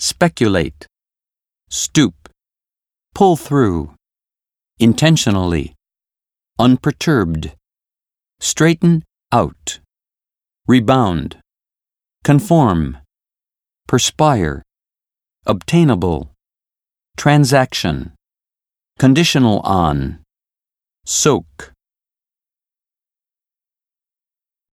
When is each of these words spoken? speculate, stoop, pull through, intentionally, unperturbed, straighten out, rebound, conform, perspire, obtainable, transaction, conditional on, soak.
speculate, 0.00 0.86
stoop, 1.68 2.30
pull 3.14 3.36
through, 3.36 3.94
intentionally, 4.78 5.74
unperturbed, 6.58 7.54
straighten 8.40 9.04
out, 9.30 9.78
rebound, 10.66 11.36
conform, 12.24 12.96
perspire, 13.86 14.62
obtainable, 15.44 16.30
transaction, 17.18 18.12
conditional 18.98 19.60
on, 19.60 20.20
soak. 21.04 21.69